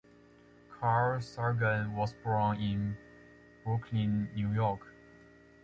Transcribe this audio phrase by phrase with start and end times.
[0.71, 2.97] Carl Sagan was born in
[3.63, 4.81] Brooklyn, New York.